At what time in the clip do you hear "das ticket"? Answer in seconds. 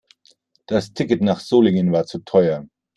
0.65-1.21